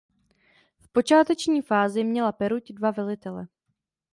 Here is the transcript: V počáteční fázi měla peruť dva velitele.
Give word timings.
V 0.79 0.87
počáteční 0.89 1.61
fázi 1.61 2.03
měla 2.03 2.31
peruť 2.31 2.71
dva 2.71 2.91
velitele. 2.91 3.47